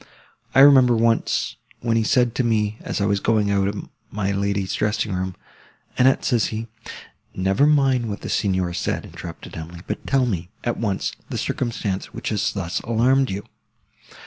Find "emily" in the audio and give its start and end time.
9.55-9.81